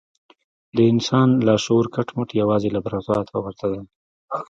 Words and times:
د 0.75 0.77
انسان 0.91 1.27
لاشعور 1.47 1.85
کټ 1.95 2.07
مټ 2.15 2.29
يوې 2.41 2.69
لابراتوار 2.75 3.23
ته 3.31 3.37
ورته 3.43 3.65
دی. 3.71 3.81